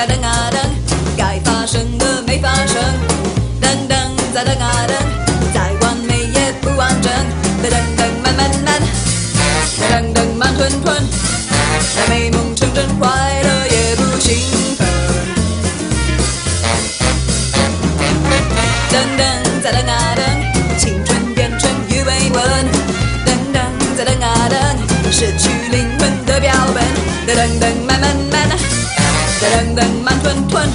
[0.00, 0.58] 再等啊等，
[1.14, 2.74] 该发生的没发生。
[3.60, 3.98] 等等，
[4.32, 4.96] 再等啊等，
[5.52, 7.12] 再完美也不完整。
[7.62, 8.80] 等等，慢慢慢，
[9.90, 10.96] 等等，慢吞吞，
[11.94, 13.10] 再美梦成真，快
[13.42, 14.38] 乐也不兴
[14.78, 14.88] 奋。
[18.90, 20.24] 等等，再等啊等，
[20.78, 22.40] 青春变成鱼尾纹。
[23.26, 23.62] 等等，
[23.98, 24.58] 再等啊等，
[25.12, 26.82] 失去灵魂的标本。
[27.26, 27.60] 等等，慢慢慢。
[27.60, 27.69] 等
[30.30, 30.69] 等，慢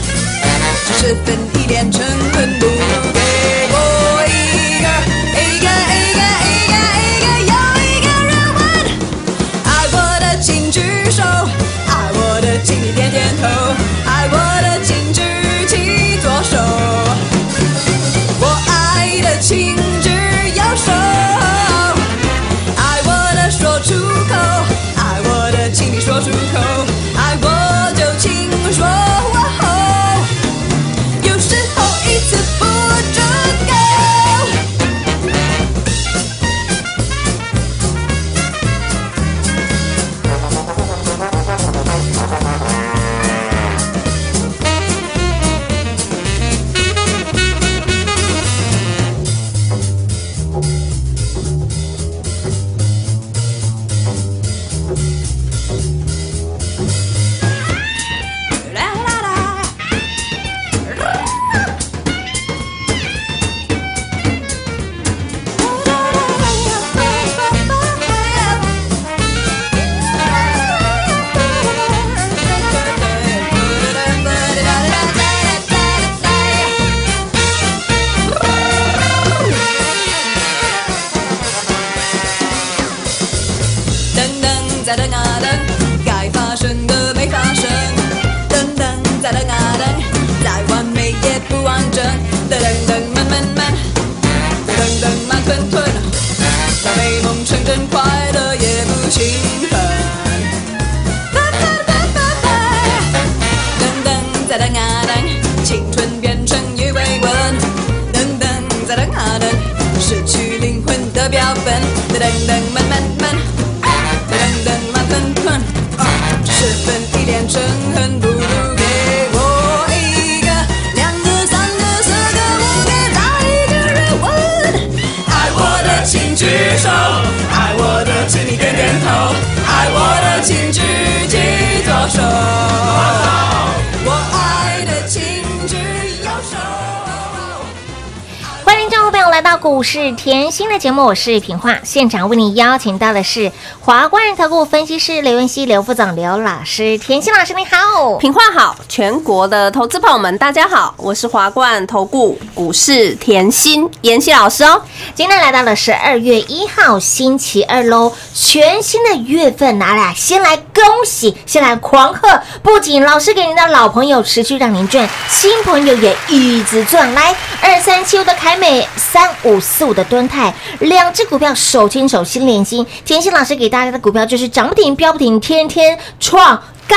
[139.65, 143.51] 股市甜心的节目，我是品化，现场为你邀请到的是
[143.86, 148.16] 华冠投顾分析师刘文熙、刘副总、刘老师，甜心老师你好。
[148.18, 154.81] 品话好，全国的投资朋友们大家好，我是华冠投顾股市甜心妍希老师哦。
[155.13, 162.42] 今天来到了十二月一号星期二喽，全新的月份拿来，先来恭喜，先来狂贺！
[162.63, 167.13] 不仅老师给您的老朋友持续让您赚，新朋友也一直赚。
[167.13, 172.84] 来，二三七五的凯美，三五四五的敦泰，两只股票手牵手心连心。
[173.06, 176.57] 甜心老师给大家的股票就是涨不停、飙不停，天天创。
[176.88, 176.96] 高，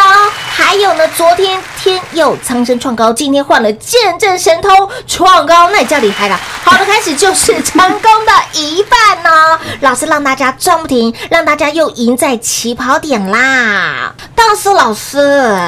[0.51, 4.71] 还有呢，昨天天佑苍生创高，今天换了见证神通
[5.07, 6.39] 创高，那也叫厉害了。
[6.65, 14.13] 好的开始就是成功的一半呢， 老师让大家赚不停，让大家又赢在起跑点啦。
[14.35, 15.19] 但是老师，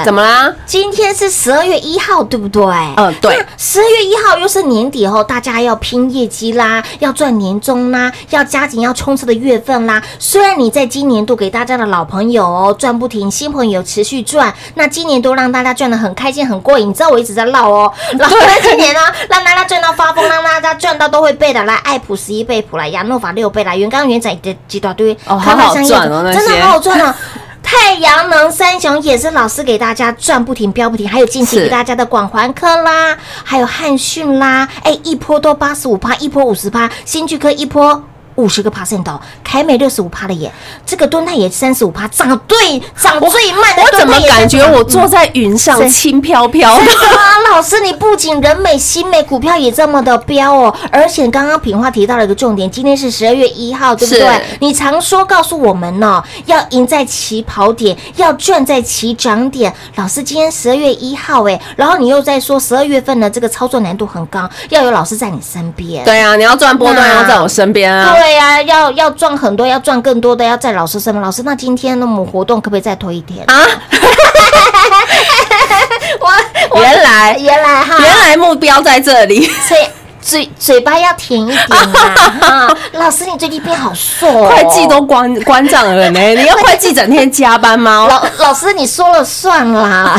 [0.04, 0.52] 怎么啦？
[0.64, 2.64] 今天是十二月一号，对不对？
[2.96, 3.44] 嗯对。
[3.56, 10.02] 十二月一号又是年底后，大家要拼业绩啦，要赚年终啦，要加紧要冲刺的月份啦。
[10.18, 16.88] 虽然你在今年度给大家的老朋友哦赚不停，新朋友持续赚，那今年都让大家赚的很开心很过瘾。
[16.88, 21.62] 你知道我一直在唠哦，老师在今年呢让大家赚到发疯，让大家赚到都会背的。
[21.64, 27.14] 来，爱普十一倍普来，亚诺法六倍来，元刚元仔的几大堆，哦好好赚哦真的好好赚哦。
[27.62, 38.02] 太阳能三雄也是老师给大家赚不停、飙不停，还有近期是给大家的广环科啦，还有汉讯啦，哎，一波都八十五趴，一波五十趴，新巨科一波。
[38.40, 40.50] 五十个 percent 哦，凯美六十五趴的耶，
[40.86, 46.84] 这个敦泰也三十五趴，涨最涨最慢的我怎么感觉我坐在云上是轻飘飘的？
[47.52, 54.40] 老师，你不仅人美心美，股票也这么的飙哦，而且刚刚品花提到了一个重点，今天是十二月一号，对不对？
[54.60, 59.72] 你常说告诉我们呢、要赢在起跑点，要赚在起涨点。
[59.96, 66.04] 老师，今天十二月一号，哎，然后你又在说十二月份呢，这个操作难度很高，要有老师在你身边。
[66.04, 68.14] 对啊，你要赚波段那要在我身边啊。
[68.14, 71.22] 对呀、要要赚很多，要赚更多的，要在老师身边。
[71.22, 73.44] 老师，那今天那，我们活动可不可以再推一天？
[73.46, 73.66] 啊，
[76.20, 76.28] 我
[76.76, 79.46] 我原来原来哈，原来目标在这里。
[79.68, 79.90] 嘴
[80.30, 81.58] 嘴嘴巴要甜一点
[81.92, 82.14] 啦！
[82.46, 88.06] 啊，老师，你最近变好瘦哦，会计都关关账了呢， 你要会计整天加班吗？
[88.08, 90.16] 老老师你说了算啦。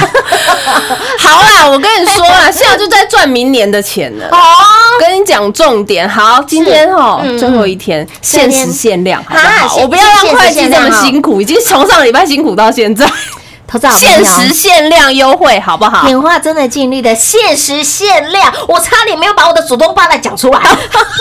[1.18, 4.28] 好啦，我跟你说啦，现在就在赚明年的钱了。
[4.34, 4.38] 哦，
[5.00, 9.76] 跟你讲重点，好，今天哦嗯最后一天，限时限量，好不好？
[9.78, 13.10] 我不要让会计这么辛苦，已经从上礼拜辛苦到现在，
[13.72, 16.08] 投资限友时限量优惠，好不好？
[16.10, 20.60] 演化真的尽力的限时限量，我差点没有把我的祖宗八代讲出来。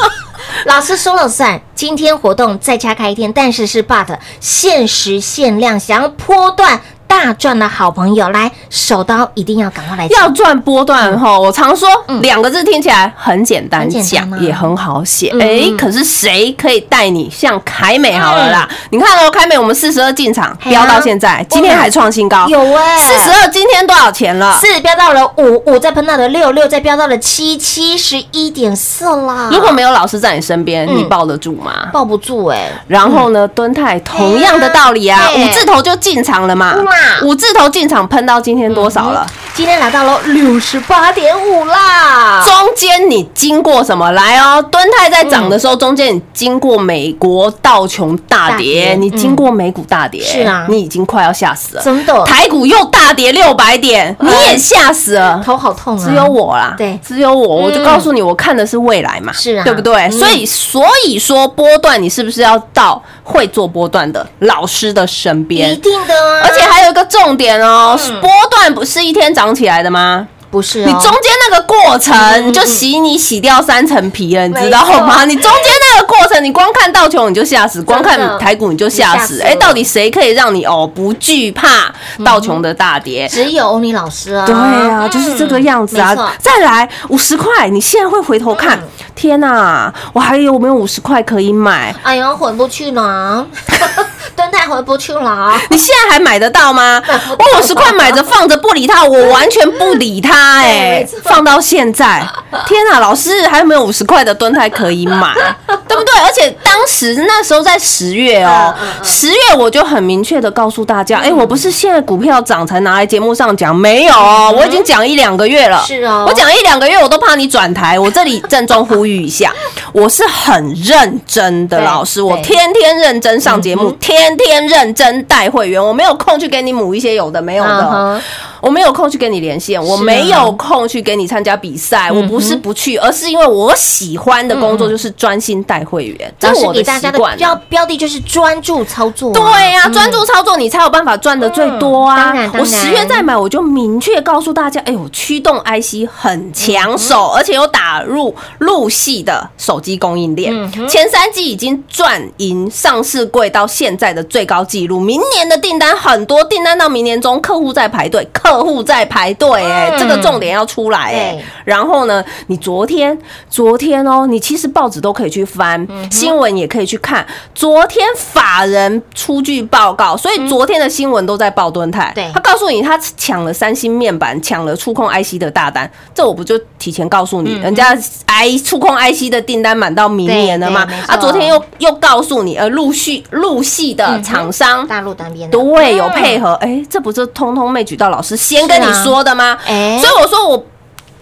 [0.66, 6.80] 老师说了算，今天活动再加开一天，但是是 but 限时限量，想要波段
[7.10, 11.88] 大赚的好朋友，来手刀一定要赶快来要赚波段哈，我常说
[12.22, 15.30] 两个字听起来很简单讲，也很好写。
[15.34, 15.40] 嗯。
[15.40, 18.68] 哎，可是谁可以带你像凯美好了啦？
[18.90, 22.46] 你看哦，凯美我们四十二进场，飙到现在，今天还创新高。
[22.46, 24.56] 有哎、四十二，今天多少钱了？
[24.60, 29.48] 四飙到了五，五再喷到了六，六再飙到了七，七十一点四啦。
[29.50, 30.96] 如果没有老师在你身边，嗯。
[30.96, 31.88] 你抱得住吗？
[31.92, 36.76] 抱不住哎、然后呢，敦泰同样的道理啊，五字头就进场了嘛。
[36.76, 36.92] 哇，
[37.22, 39.26] 五字头进场喷到今天多少了？
[39.52, 42.42] 今天来到了六十八点五啦。
[42.44, 44.10] 中间你经过什么？
[44.12, 51.82] 来哦，敦泰在涨的时候，中间你经过美国道琼大大跌跌，你经过美股大跌，是啊你已经快要吓死了。
[51.82, 55.42] 真的台股又大跌六百点，你也吓死了。
[55.44, 56.04] 头好痛啊！
[56.04, 59.94] 只有我啦，对只有我，我就告诉你，我看的是未来嘛，是啊对不对？
[59.94, 65.76] 嗯所以，所以说波段，你是不是要到会做波段的老师的身边一？
[65.76, 70.26] 定的啊，而且还有一个重点哦，波段不是一天涨起来的吗？
[70.50, 75.24] 不是、哦、你中间那个过程就洗你洗掉三层皮了，你知道没吗？
[75.24, 79.40] 你中间那个过程，你光看道琼你就吓死，光看台股你就吓死。
[79.42, 81.92] 哎，到底谁可以让你哦不惧怕
[82.24, 83.28] 道琼的大跌？
[83.28, 84.44] 只有欧尼老师啊。
[84.44, 86.34] 对啊，就是这个样子啊。
[86.40, 91.94] 再来五十块，你现在会回头看嗯，天哪，我还有没有五十块可以买？
[92.02, 93.46] 哎呀，回不去了，
[94.36, 95.52] 蹲太回不去了。
[95.70, 97.02] 你现在还买得到吗？
[97.38, 102.26] 我 五十块买着放着不理他，我完全不理他，哎 放到现在，
[102.66, 105.34] 天啊，老师还有没有五十块的蹲台可以买？
[105.88, 106.14] 对不对？
[106.24, 108.72] 而且当时那时候在十月哦
[109.02, 119.52] 十月我就很明确的告诉大家，哎，我不是现在股票涨才拿来节目上讲，没有哦，我已经讲一两个月了，是哦我讲一两个月我都怕你转台，我这里郑重呼吁一下，
[119.92, 128.20] 我是很认真的老师，我天天认真上节目，天天天认真带会员，我没有空去给你母一些有的没有的。
[128.60, 137.36] 我没有空去跟你连线，我没有空去给你参加比赛，我不是不去，而是因为我喜欢的工作就是专心带会员，这是我给大家的习惯啊。
[137.38, 139.32] 标标的就是专注操作啊。
[139.32, 139.92] 对呀、嗯。
[139.94, 142.34] 专注操作你才有办法赚的最多啊！
[142.58, 154.98] 我十月再买，我就明确告诉大家，哎呦，驱动 IC 很抢嗯手，而且有打入入系的手机供应链，嗯前三季已经赚赢上市柜到现在的最高纪录。
[155.00, 161.44] 明年的订单很多，订单到明年中，客户在排队，客户在排队，哎，嗯这个重点要出来，哎对。
[161.64, 163.16] 然后呢，你昨天
[163.48, 167.26] 昨天哦，你其实报纸都可以去翻，嗯新闻也可以去看。
[167.54, 172.12] 昨天法人出具报告，所以昨天的新闻都在报敦泰。
[172.12, 184.86] 嗯对他告诉你他抢了三星面板，抢了触控 IC 的大单，这我不就提前告诉你，嗯人家 i 触控 IC 的订单满到明年了吗啊，昨天又又告诉你，呃，陆续陆系的厂商。
[184.86, 189.58] 大陆那边的对，有嗯配合，哎，这不是通通妹举到老师先跟你说的吗？
[189.66, 190.64] 哎所以我说我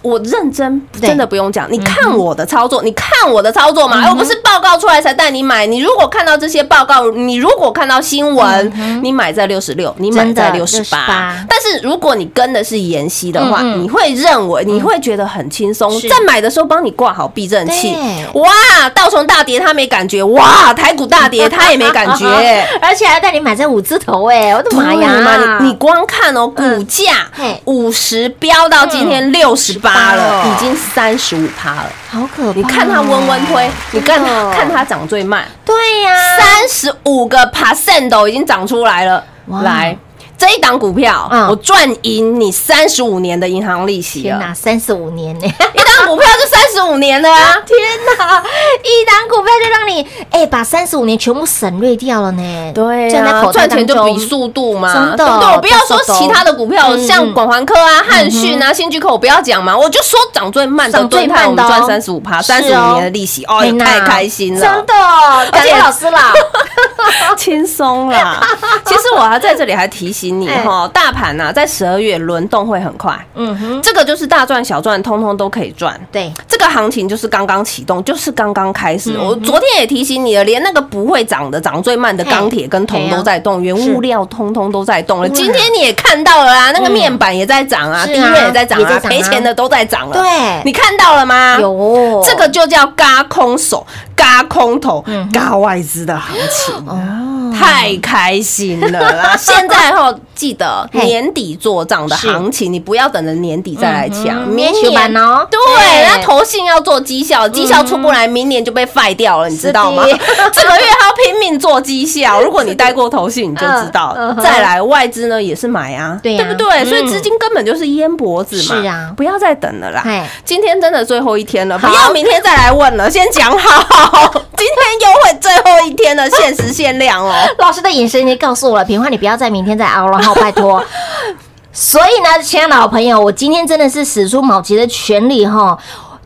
[0.08, 1.66] 我认真，真的不用讲。
[1.68, 5.66] 嗯你看我的操作，你看我的操作嘛，哎，我不是报告出来才带你买。
[5.66, 11.46] 你如果看到这些报告，你如果看到新闻，你买在六十六，你买在六十八68。
[11.48, 17.94] 但是如果你跟的是妍希的话，你会认为你会觉得很轻松，在买的时候帮你挂好避震器。
[18.34, 18.50] 哇，
[18.94, 22.26] 道琼大跌他没感觉，哇，台股大跌他也没感觉。
[22.80, 25.58] 而且还带你买在五字头哎，我的妈呀！
[25.60, 31.90] 你你光看哦，股价嘿五十飙到今天六十八，趴了，哦已经三十五趴了。
[32.10, 32.52] 好可怕哦！
[32.54, 39.24] 你看它温温推，你看看它涨最慢，对呀，三十五个 percent 都已经涨出来了。
[39.62, 39.96] 来，
[40.38, 44.38] 这一档股票，嗯我赚赢你三十五年的银行利息了。
[44.38, 45.44] 天哪，三十五年呢！
[45.44, 47.56] 一档股票就三十五年了啊！
[47.66, 47.76] 天
[48.16, 48.42] 哪，
[48.84, 52.72] 一档股票就让你哎把三十五年全部省略掉了呢。
[52.72, 55.52] 对啊，赚钱就比速度嘛，真的对不对？
[55.54, 66.32] 我不要说其他的股票，嗯像广环科啊、汉讯啊、新居科，我不要讲嘛，我就说涨最慢的涨最慢的哦赚三十五趴，三十五年的利息，哦，太开心了，真的，感且谢老师啦。
[67.36, 68.40] 轻松啦。
[68.84, 70.62] 其实我还在这里还提醒你哎。
[70.62, 75.98] 哈，大盘呐在十二月轮动会很快，嗯哼，这个就是大赚小赚，通通都可以赚。
[76.10, 79.12] 对，这个行情就是刚刚启动，就是刚刚开始。
[79.12, 85.28] 嗯我昨天也提醒你了，连那个不会涨的、涨最慢的钢铁跟铜都在动，原物料通通都在动了。
[85.28, 88.14] 今天你也看到了啊，那个面板也在涨啊，是啊。
[88.14, 90.12] 低位也在涨啊，赔钱的都在涨了。
[90.12, 90.62] 对。
[90.64, 91.58] 你看到了吗？
[91.60, 92.22] 有。
[92.26, 96.94] 这个就叫嘎空手、嘎空头、嗯嘎外资的行情啊。
[96.94, 97.27] 哦
[97.68, 99.36] 太开心了啦！
[99.38, 105.46] 现在哈，记得年底做账的行情，你不要等着年底再来抢，嗯明年哦。
[105.50, 105.60] 对，
[106.06, 110.04] 那投信要做绩效，绩效出不来，明年就被废掉了，你知道吗？
[110.06, 110.12] 是
[110.52, 114.16] 这个月他要拼命做绩效， 如果你带过投信，你就知道。
[114.42, 116.66] 再来外资呢也是买啊，对呀不对？
[116.84, 118.62] 嗯所以资金根本就是淹脖子嘛。
[118.82, 119.12] 是啊。
[119.16, 120.04] 不要再等了啦。
[120.44, 124.32] 今天真的最后一天了，不要明天再来问了，先讲好。
[124.58, 127.32] 今天优惠最后一天了限时限量哦。
[127.58, 130.84] 老师的眼神已经告诉我了，平花你不要再明天再熬了哈，拜托。
[131.72, 135.78] 所以呢，亲爱的好朋友，我今天真的是使出卯吉的全力哈。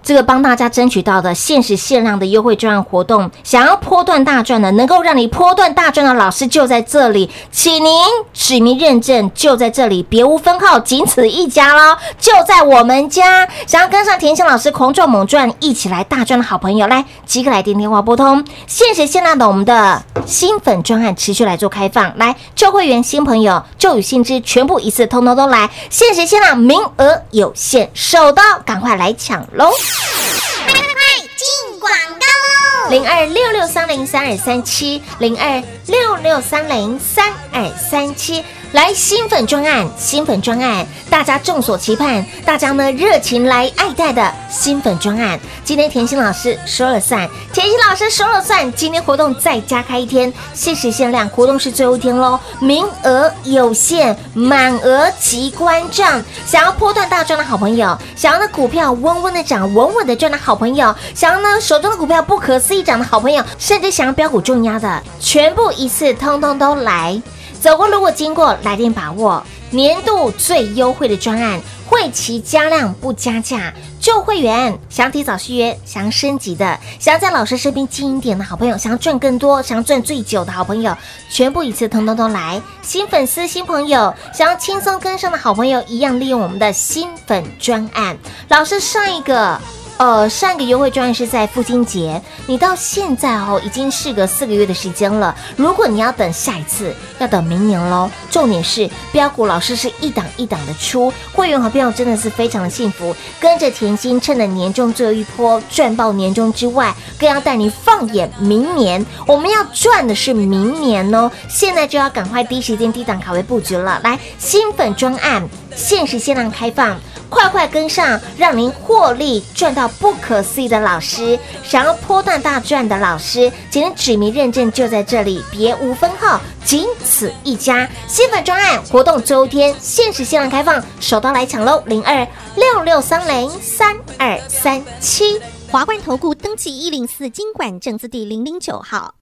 [0.02, 7.92] 这个帮大家争取到的限时限量的优惠专案活动，想要波段大赚的，能够让你波段大赚的老师就在这里，请您
[8.32, 13.48] 指名认证就在这里，别无分号，仅此一家喽，就在我们家。
[13.66, 31.02] 想要跟上田心老师狂赚猛赚，一起来大赚的好朋友，来即刻来电电话拨通，限时限量的我们的新粉专案持续来做开放，来旧会员新朋友旧与新知全部一次通通都来，限时限量，名额有限，手到赶快来抢喽快快快
[31.36, 38.44] 进广告哦零二六六三零三二三七，零二六六三零三二三七。
[38.72, 45.38] 来新粉专案，新粉专案，大家众所期盼，大家呢热情来爱戴的新粉专案。
[45.62, 48.72] 今天甜心老师说了算，甜心老师说了算。
[48.72, 56.22] 今天活动再加开一天，限时限量，活动是最后一天喽，名额有限，满额即关账。
[56.46, 67.20] 想要波段大赚的好朋友，想要呢股票稳稳的涨，稳稳的赚的好朋友，想要呢手中的股票不可思议涨的好朋友，甚至想要标股重压的，全部一次通通都来。
[67.60, 73.72] 走过路过经过，来电把握年度最优惠的专案，会期加量不加价。
[74.00, 80.94] 旧会员想提早续约、想要升级的，想要在老师身边近一点的好朋友，想要赚更多、想要赚最久的好朋友，
[81.30, 82.60] 全部一次通通都来。
[82.82, 88.18] 新粉丝、新朋友，想要轻松跟上的好朋友，一样利用我们的新粉专案。
[88.48, 89.60] 老师上一个。
[90.02, 95.32] 呃，上一个优惠专案是在父亲节，你到现在哦，已经事隔四个月的时间了。
[95.56, 98.10] 如果你要等下一次，要等明年喽。
[98.28, 109.06] 重点是标股老师是一档一档的出，会员和朋友真的是非常的幸福，跟着甜心趁着年终最后一波赚爆年终之外，更要带你放眼明年。
[109.24, 114.00] 我们要赚的是明年哦，现在就要赶快第一时间低档卡位布局了。
[114.02, 116.98] 来，新粉专案限时限量开放。
[117.32, 127.88] 快快跟上，让您获利赚到不可思议的老师，想要波段大赚的老师，今天指名认证就在这里，别无分号，仅此一家。
[128.06, 131.82] 新粉专案活动最后一天，限时限量开放，手刀来抢喽！
[131.86, 135.40] 零二六六三零三二三七。
[135.70, 139.14] 华冠投顾登记一零四经管证字第零零九号。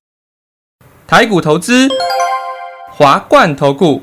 [1.07, 1.89] 台股投资，
[2.93, 4.03] 华冠投顾。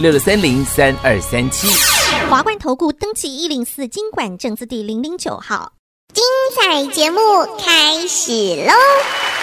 [0.00, 1.66] 六六三零三二三七。
[2.30, 5.72] 华冠投顾登记一零四经管证字第零零九号。
[6.14, 6.24] 精
[6.54, 7.18] 彩节目
[7.58, 8.32] 开始
[8.64, 9.37] 喽！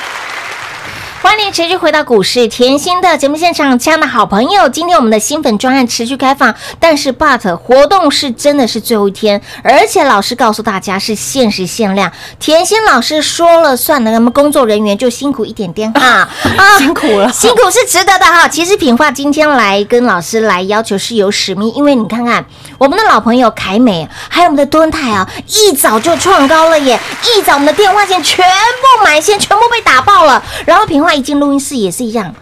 [1.25, 17.31] 欢迎持续回到股市甜心的节目现场，亲爱的好朋友，今天我们的新粉专案持续开放，但是 but 活动是真的是最后一天，而且老师告诉大家是限时限量，甜心老师说了算的，那么工作人员就辛苦一点点哈， 啊辛苦了。
[17.31, 18.47] 辛苦是值得的哈。
[18.47, 22.45] 其实品化今天来跟老师来要求是有使命，因为你看看
[22.77, 32.35] 我们的老朋友凯美，还有我们的敦泰啊，一早就创高了耶，一早我们的电话线全部买线全部被打爆了，然后品化一进录音室也是一样。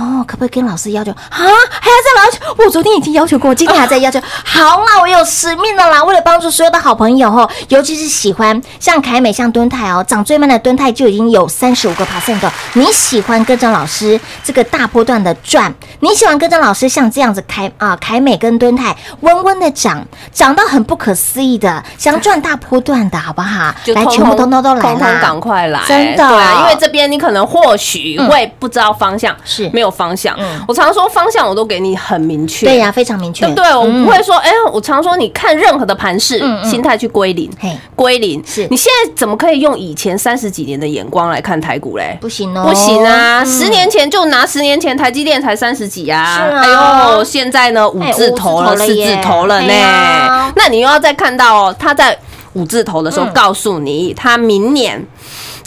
[0.00, 1.28] 哦，可不可以跟老师要求啊？
[1.30, 2.64] 还要再要求？
[2.64, 4.18] 我昨天已经要求过，今天还在要求。
[4.42, 12.50] 好啦，我有使命的啦，为了帮助所有的好朋友哦，尤其是喜欢像凯美、像敦泰哦，涨最慢的敦泰就已经有三十五个 percent 的。
[12.72, 15.72] 你喜欢跟着老师这个大波段的赚？
[16.00, 20.02] 你喜欢跟着老师像这样子凯啊凯美跟敦泰温温的涨，
[20.32, 23.74] 涨到很不可思议的，想赚大波段的好不好？
[23.86, 25.20] 来，全部通通都来通通啦！
[25.20, 30.60] 赶快来，真的对啊，因为这边你可能或许会不知道方向，是没有方向嗯。
[30.68, 33.44] 我常说方向我都给你很明确，对呀、非常明确。
[33.46, 33.74] 对不对？
[33.74, 38.42] 我嗯不会说，哎，我常说你看任何的盘势嗯，嗯心态去归零嘿，归零。
[38.46, 42.16] 是你现在怎么可以用以前三十几年的眼光来看台股嘞？
[42.20, 43.42] 不行哦，不行啊！
[43.42, 50.52] 嗯十年前就拿十年前台积电才三十几啊，啊哎呦，现在呢五字头了，四字头了呢。
[50.56, 52.16] 那你又要再看到哦，他在
[52.54, 55.04] 五字头的时候嗯告诉你，他明年。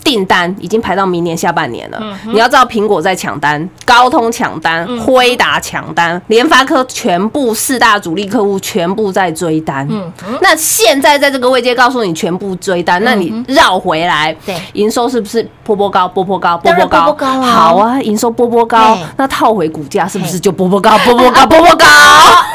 [0.04, 1.98] 订单已经排到明年下半年了。
[2.02, 9.88] 嗯你要知道，苹果在抢单，高通抢单，辉达抢单，联发科全部四大主力客户全部在追单。
[9.90, 10.12] 嗯。
[10.42, 14.56] 那现在在这个位阶告诉你全部追单，那你绕回来，对。
[14.74, 17.04] 营收是不是波波高、波波高、波波高？
[17.04, 17.52] 波波高啊。
[17.52, 21.86] 好啊，营收波波高，那套回股价是不是就波波高、波波高、波波高？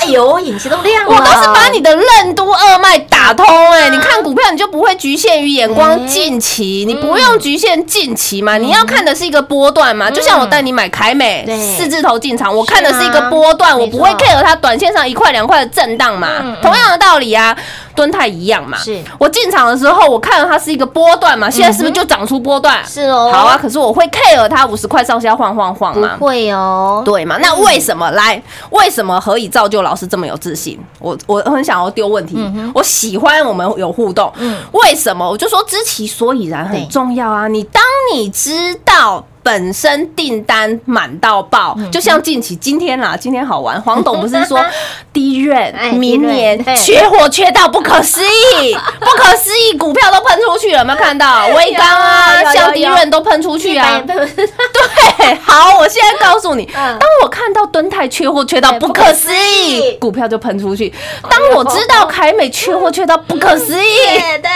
[0.00, 1.14] 哎呦，眼睛都亮了。
[1.14, 10.10] 我都是把你的任督二脉打通哎、你看股票你就不会局限于眼光近期，你不用局限近期嘛，你要看的是一个波段嘛。
[10.10, 11.56] 就像我带你买凯美对。
[11.76, 16.56] 四字头进场，我看的是一个波段，我不会 care 它短线上一块两块的震荡嘛。
[16.60, 17.56] 同样的道理啊，
[17.98, 18.78] 敦泰一样嘛。
[18.78, 22.84] 是我进场的时候，我看到它是一个波段嘛，现在是不是就长出波段？
[22.86, 26.16] 是哦好啊，可是我会 care 它五十块上下晃晃晃不嘛。
[26.20, 27.02] 会哦。
[27.04, 27.36] 对嘛？
[27.38, 28.40] 那为什么来？
[28.70, 30.78] 为什么何以造就老师这么有自信？
[31.00, 32.38] 我我很想要丢问题，
[32.72, 34.32] 我喜欢我们有互动。
[34.36, 35.28] 嗯为什么？
[35.28, 37.48] 我就说知其所以然很重要啊！
[37.48, 37.82] 你当
[38.14, 39.24] 你知道。
[39.48, 43.80] 本身订单满到爆，嗯就像近期今天啦，今天好玩。
[43.80, 44.62] 黄董不是说
[45.10, 51.46] 低润哎明年缺货缺到不可思议，不可思议，股票都喷出去了，有没有看到？
[51.56, 54.02] 微刚啊，像低有润都喷出去啊。
[54.06, 60.92] 对，对，好，我现在告诉你，嗯当我看到敦泰缺货缺到不可思议，股票就喷出去；
[61.30, 64.50] 当我知道凯美缺货缺到不可思议，对对，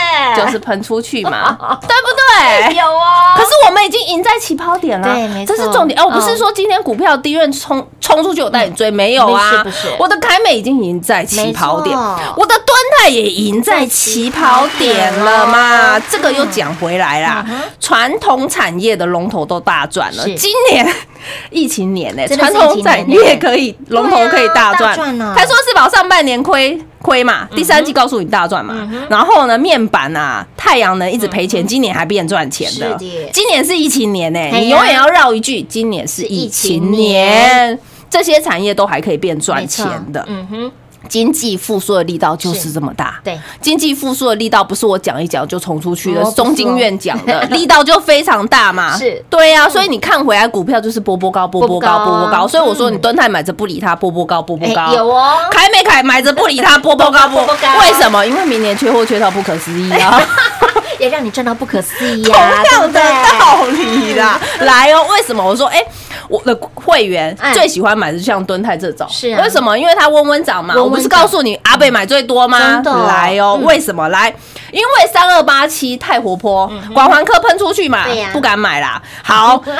[0.45, 2.75] 就是喷出去嘛， 对不对？
[2.77, 3.33] 有哦。
[3.35, 5.99] 可是我们已经赢在起跑点了，对没错这是重点。
[5.99, 6.37] 哎，我不是嗯。
[6.37, 9.87] 说今天股票低润冲冲出去，我带你追，没有啊，不是不是。
[9.97, 15.97] 我的凯美已经赢在起跑点，我的敦泰也赢在起跑点了嘛。
[15.99, 17.45] 这个又讲回来啦，
[17.79, 20.85] 传统产业的龙头都大赚了，今年。
[21.51, 28.75] 疫情年呢、真的是传统产业可以龙头可以大赚他说是宝上半年亏亏嘛，第三季告诉你大赚嘛，
[29.09, 32.97] 然后呢面板啊太阳能一直赔钱，今年还变赚钱的，
[33.31, 37.77] 今年是疫情年呢、你永远要绕一句，今年是疫情年。
[38.09, 40.71] 这些产业都还可以变赚钱的，嗯哼，
[41.09, 43.19] 经济复苏的力道就是这么大。
[43.23, 48.95] 对，经济复苏的力道不是我讲一讲就冲出去的，哦中经院讲的， 力道就非常大嘛。
[48.95, 52.47] 是对呀、所以你看回来股票就是波波高，波波高，波波高。
[52.47, 54.85] 所以我说嗯你蹲泰买着不理它，波波高，波波高。
[54.85, 58.23] 哎有哦，凯美凯买着不理它，波波高，波波 波高为什么？
[58.27, 60.21] 因为明年缺货缺到不可思议啊！
[61.03, 64.39] 也让你赚到不可思议同呀， 样的对不对道理啦。
[64.61, 65.43] 来哦，为什么？
[65.43, 65.83] 我说，哎、
[66.29, 69.77] 我的会员哎最喜欢买的就像敦泰这种，是啊为什么？
[69.77, 70.73] 因为它温温涨嘛。
[70.75, 72.57] 我不是告诉你阿贝买最多吗？
[72.81, 74.07] 真的来哦，嗯为什么？
[74.09, 74.33] 来，
[74.71, 79.01] 因为三二八七太活泼，广环科喷出去嘛不敢买啦。
[79.23, 79.61] 好。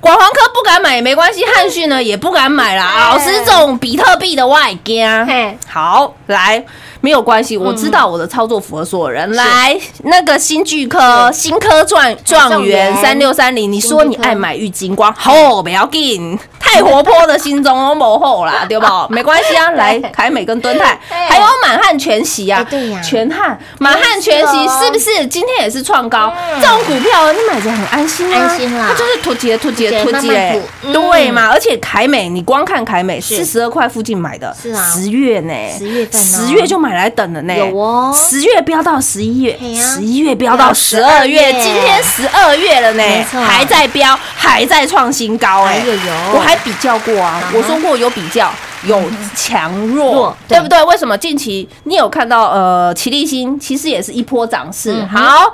[0.00, 2.86] 广环科不敢买也没关系，汉讯呢也不敢买啦。
[2.94, 5.58] 哎老师这种比特币的外加嘿。
[5.68, 6.64] 好，来
[7.00, 9.30] 没有关系，我知道我的操作符合所有人。
[9.34, 18.86] 来，那个新巨科、新科状状元三六三零，你说你爱买玉金光，吼，不要紧，太太活泼的心中都没后啦， 对不？
[19.08, 23.00] 没关系啊， 来凯美跟敦泰，还有满汉全席啊哎，对呀。
[23.02, 25.26] 全汉满汉全席是不是？
[25.26, 26.32] 今天也是创高？
[26.60, 28.86] 这种股票你买着很安心啊，安心啦。
[28.90, 30.92] 它就是突击突击突击突击慢慢吐嗯。
[30.92, 31.48] 对嘛？
[31.50, 33.36] 而且凯美，你光看凯美是。
[33.38, 34.84] 四十二块附近买的，是啊。
[34.92, 38.14] 十月呢，10月份哦十月就买来等了呢，有哦。
[38.14, 43.02] 十月飙到十一月十一月飙到十二月，今天十二月了呢
[43.46, 46.00] 还在飙，还在创新高哎哎呦呦，
[46.34, 48.50] 我还比较过啊我说过有比较。
[48.84, 49.02] 有
[49.34, 50.60] 强弱弱，对。
[50.60, 50.80] 不对？
[50.84, 55.52] 为什么近期你有看到呃，齐立新其实也是一波涨势，好，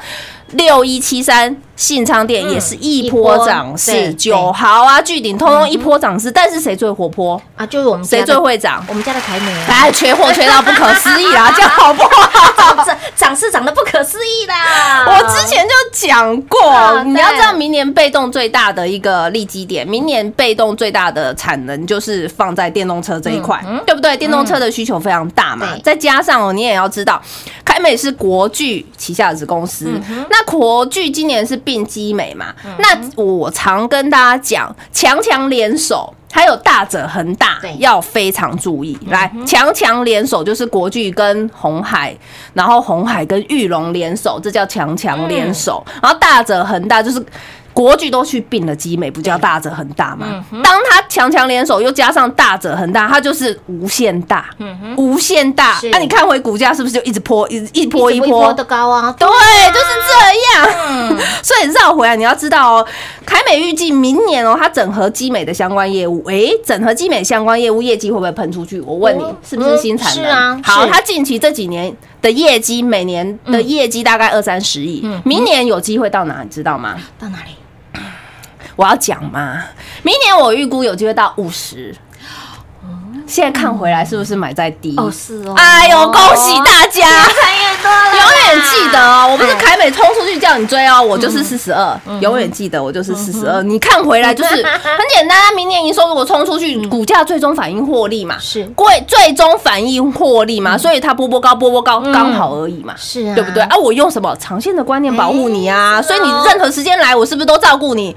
[0.50, 7.40] 六一七三信昌店也是一波涨势，对九豪啊、巨鼎通通一波涨势，但是谁最活泼？
[7.56, 8.84] 啊，就是我们谁最会涨？
[8.88, 12.84] 我们家的凯美啊，哎，缺货缺到不可思议啊，这样好不好？
[12.84, 15.04] 涨涨是涨得不可思议啦！
[15.06, 24.16] 我之前就讲过啊，你要知道明年被动最大的一个利基点，明年被动最大的产能就是放在电动车这一块，对不对？
[24.16, 27.20] 电动车的需求非常大嘛，再加上哦，你也要知道，
[27.64, 29.90] 凯美是国巨旗下的子公司，
[30.30, 36.12] 那国巨今年是并基美嘛，那我常跟大家讲，强强联手。
[36.32, 42.12] 还有大者恒大要非常注意，来强强联手就是国巨跟红海，
[42.52, 45.80] 然后红海跟玉龙联手，这叫强强联手。
[46.02, 47.24] 然后大者恒大就是
[47.74, 50.42] 国巨都去并了基美，不叫大者恒大吗？
[50.62, 54.48] 当它强强联手又加上大者恒大，它就是无限大，
[54.96, 55.74] 无限大。
[55.80, 61.18] 是那你看回股价是不是就一直波，一直一波一一波波的高啊，对，就是这样。
[61.42, 62.86] 所以绕回来，你要知道哦，
[63.26, 68.80] 凯美预计明年哦，它整合基美的相关业务，诶，整合基美相关业务业绩会不会喷出去？
[68.80, 70.22] 我问你嗯，是不是新产能？
[70.22, 76.42] 是啊好，它近期这几年的业绩，每年的业绩大概二三十亿，明年有机会到哪？
[76.44, 76.96] 你知道吗？
[77.18, 77.50] 到哪里？
[78.76, 79.62] 我要讲嘛，
[80.02, 81.94] 明年我预估有机会到五十。
[83.26, 84.94] 现在看回来，是不是买在低？
[84.98, 87.00] 哦，是哦，哎呦，恭喜大家！
[87.08, 88.22] 越越多了啦，永
[88.54, 93.60] 远记得哦，我不是哎凯美冲出去叫你追哦，我就是四十二，永远记得我就是四十二。
[93.64, 98.64] 你看回来就是 很简单啊，明年营收如果冲出去，股价最终反映获利嘛，是。
[98.76, 103.34] 贵最终反映获利嘛，所以它波波高波波高刚好而已嘛，是啊。
[103.34, 103.64] 对不对？
[103.64, 106.00] 啊，我用什么长线的观念保护你啊？
[106.00, 108.14] 所以你任何时间来，我是不是都照顾你？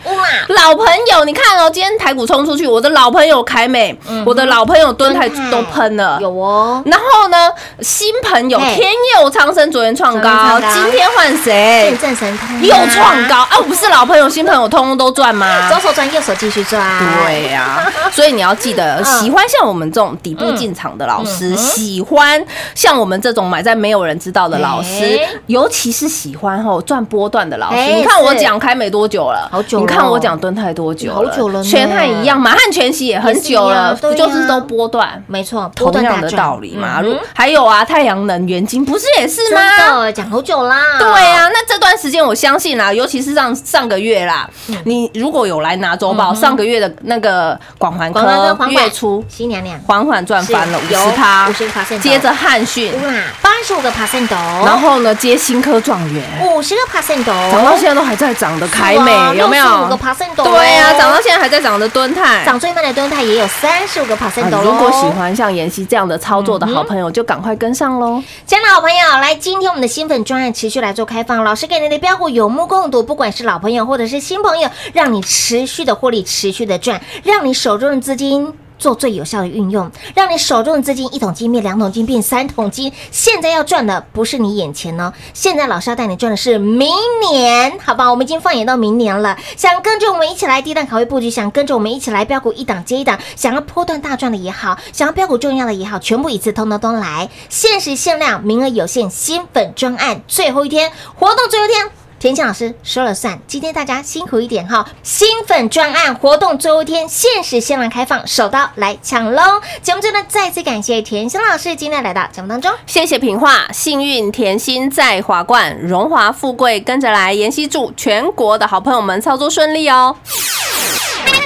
[0.50, 3.98] 老朋友，你看哦，今天台股冲出去，我的老朋友凯美，
[4.28, 11.48] 我的老朋友敦泰都喷了，有哦，然后呢，新朋友天佑昌生昨天创高今天换谁？
[11.48, 11.98] 见？
[11.98, 12.27] 证神通啊
[12.62, 13.58] 又创高啊！
[13.68, 15.70] 不是老朋友、新朋友通通都赚吗？
[15.70, 16.82] 左手赚，右手继续赚，
[17.26, 27.78] 对呀、所以你要记得，喜欢像我们这种底部进场的老师，喜欢像我们这种买在没有人知道的老师哎，尤其是喜欢吼赚波段的老师。
[27.78, 35.22] 哎你看我讲开没多久了，好久你看我讲蹲太多久了，好久了全汉一样，满汉全息也很久了，不就是都波段？
[35.28, 37.04] 没错，同样的道理嘛。
[37.34, 39.62] 还有啊，太阳能、元晶不是也是吗？
[39.78, 44.78] 真的讲好久啦，对啊，那这段时间我相信啦，尤其是上上个月啦，嗯。
[44.86, 49.80] 你如果有来拿周报，上个月的那个广环科月初新娘娘。
[49.88, 59.66] 缓缓赚翻了五是有十趴，50%接着汉讯，哇，八十五个 percent 哦，然后呢接新科状元，五十个 percent 哦，涨到现在都还在涨的凯美，有没有？
[59.66, 60.44] 十五个 percent 哦。
[60.44, 62.44] 对呀，涨到现在还在涨的敦泰。
[62.46, 64.58] 涨最慢的敦泰也有三十五个 percent 哦。
[64.58, 68.22] 啊如果喜欢像妍希这样的操作的好朋友，就赶快跟上喽。
[68.46, 78.54] 亲爱的好朋友，来，今天我们的新粉专案持续来做开放，老师给你的标股有目共睹，不管是老朋友或者是新朋友，让你持续的获利，持续的赚，让你手中的资金。
[78.78, 82.92] 做最有效的运用，让你手中的资金一桶金变两桶金变三桶金。
[83.12, 86.90] 现在要赚的不是你眼前哦，现在老师要带你赚的是明
[87.30, 88.10] 年，好吧？
[88.10, 89.38] 我们已经放眼到明年了。
[89.56, 97.30] 想跟着我们一起来低档卡位布局，想跟着我们一起来标股一档接一档，想要波段大赚的也好，想要标股重要的也好，全部一次通通都来。
[97.50, 102.07] 限时限量，名额有限，新粉专案最后一天，活动最后一天。
[102.20, 104.88] 田心老师说了算，今天大家辛苦一点哈！
[105.04, 109.62] 新粉专案活动最后一天，限时限量开放，手刀来抢喽！
[109.84, 112.74] 节目真的，再次感谢田心老师今天来到节目当中。
[112.88, 117.34] 谢谢平话，幸运甜心在华冠，荣华富贵跟着来。
[117.34, 120.16] 妍希祝全国的好朋友们操作顺利哦。
[120.26, 121.40] 快快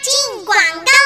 [0.00, 1.03] 进广告喽！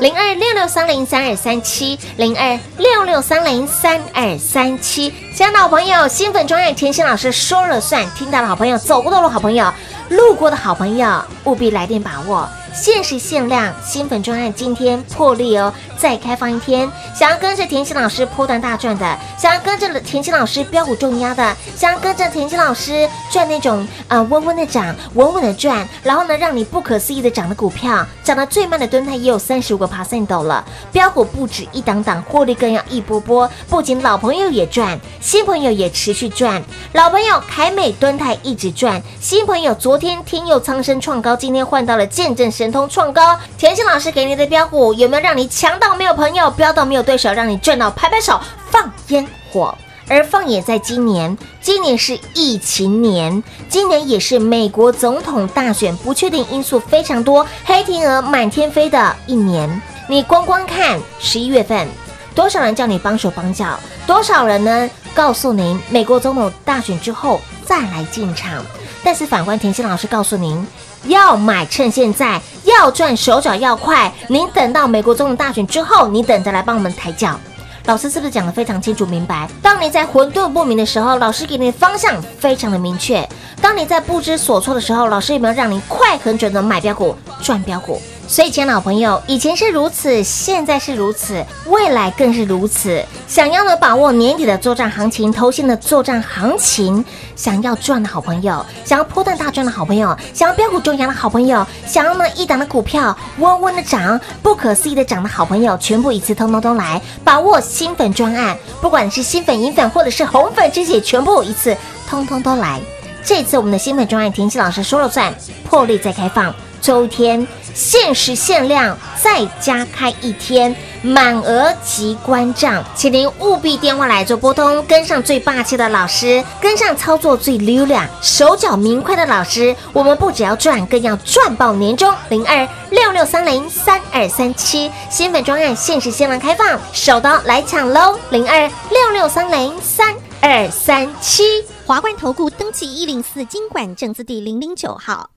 [0.00, 5.12] 零二六六三零三二三七，零二六六三零三二三七。
[5.34, 9.72] 亲爱的好朋友，新粉专业甜心老师说了算，听到的好朋友，走过的路好朋友，
[10.08, 12.48] 路过的好朋友，务必来电把握。
[12.74, 16.90] 限时限量新粉专案，今天破例哦，再开放一天。
[17.14, 33.48] 想要跟着甜心老师波段大赚的，想要跟着甜心老师标股重压的，想要跟着甜心老师赚那种啊、呃温温的涨，稳稳的赚，然后呢让你不可思议的涨的股票，涨得最慢的蹲态也有三十五个 percent 了，标股不止一档档，获利更要一波波。
[33.68, 36.62] 不仅老朋友也赚，新朋友也持续赚。
[36.94, 43.36] 老朋友凯美蹲态一直赚，新朋友昨天天佑苍生创高，今天换到了见证神通创高。
[43.58, 49.76] 甜心老师给你的标股有没有让你强到没有朋友，飙到没有对手，让你赚到拍拍手放烟火？
[50.08, 59.82] 而放也在今年，今年是疫情年，今年也是美国总统大选不确定因素非常多、黑天鹅满天飞的一年。
[60.08, 61.88] 你光光看十一月份，
[62.34, 68.64] 多少人叫你帮手帮脚，多少人呢告诉您美国总统大选之后再来进场。
[69.04, 70.64] 但是反观田心老师告诉您，
[71.04, 74.12] 要买趁现在，要赚手脚要快。
[74.28, 77.38] 您等到美国总统大选之后，你等着来帮我们抬轿。
[77.86, 79.48] 老师是不是讲的非常清楚明白？
[79.60, 83.26] 当你在混沌不明的时候，老师给你的方向非常的明确；
[83.60, 88.00] 当你在不知所措的时候，老师有没有让你快很准的买标股、赚标股？
[88.28, 93.04] 所以，亲爱的老朋友，以前是如此，现在是如此，未来更是如此。
[93.28, 97.04] 想要呢把握年底的作战行情、投信的作战行情，
[97.36, 111.76] 想要赚的好朋友，想要破断大赚的好朋友，想要标股中阳的好朋友，想要呢一档的股票嗡嗡的涨、不可思议的涨的好朋友，全部一次通通都来把握新粉专案，不管是新粉、银粉或者是红粉，这些全部一次
[112.08, 112.80] 通通都来。
[113.22, 115.34] 这次我们的新粉专案，田心老师说了算，
[115.68, 116.54] 破例再开放。
[116.82, 129.74] 周天限时限量，再加开一天，满额即关账，请您务必电话来做拨通，跟上最霸气的老师，跟上操作最溜亮、手脚明快的老师。
[129.92, 138.18] 我们不只要赚，更要赚爆年终零二六六三零三二三七新粉专案限时限量开放，手刀来抢喽！
[138.30, 141.64] 零二六六三零三二三七。
[141.86, 145.30] 华冠投顾登记一零四经管证字第零零九号。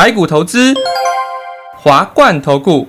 [0.00, 0.72] 台股投资，
[1.76, 2.88] 华冠投顾。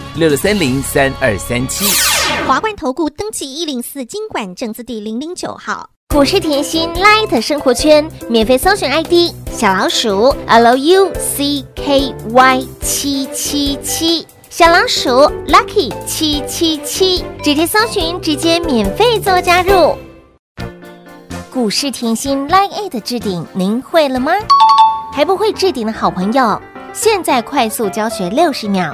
[0.15, 1.85] 六六三零三二三七。
[2.45, 5.89] 华冠投顾登记一零四经管证字第零零九号。
[6.09, 15.09] 股市甜心 Light 生活圈免费搜寻 ID 小老鼠 Lucky 七七七，小老鼠
[15.47, 19.95] Lucky 七七七，直接搜寻，直接免费做加入。
[21.49, 24.33] 股市甜心 Line 的置顶，您会了吗？
[25.13, 28.93] 还不会置顶的好朋友，现在快速教学六十秒。